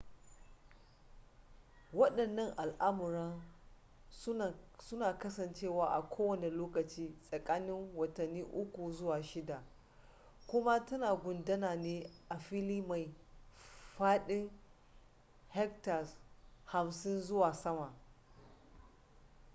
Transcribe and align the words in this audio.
wadannan 1.93 2.53
al'amuran 2.57 3.41
suna 4.79 5.17
kasancewa 5.19 5.87
a 5.95 6.01
kowane 6.09 6.49
lokaci 6.49 7.15
tsakanin 7.29 7.93
watanni 7.95 8.43
uku 8.43 8.91
zuwa 8.91 9.23
shida 9.23 9.63
kuma 10.47 10.79
tana 10.85 11.15
gudana 11.15 11.75
ne 11.75 12.09
a 12.29 12.37
fili 12.37 12.81
mai 12.81 13.15
fadin 13.97 14.49
hectares 15.49 16.15
50 16.65 17.19
zuwa 17.21 17.53
sama 17.53 17.93